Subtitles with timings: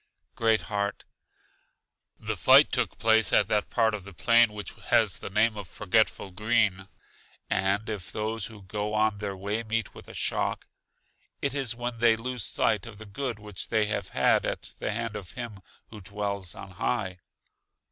[0.33, 1.05] Great heart:
[2.17, 5.67] The fight took place at that part of the plain which has the name of
[5.67, 6.87] Forgetful Green.
[7.51, 10.67] And if those who go on their way, meet with a shock,
[11.39, 15.15] it is when they lose sight of the good which they have at the hand
[15.15, 15.59] of Him
[15.91, 17.19] who dwells on high.